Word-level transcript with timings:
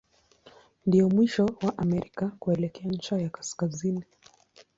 Ndio 0.85 1.09
mwisho 1.09 1.45
wa 1.45 1.77
Amerika 1.77 2.31
kuelekea 2.39 2.87
ncha 2.91 3.17
ya 3.17 3.29
kaskazini. 3.29 4.03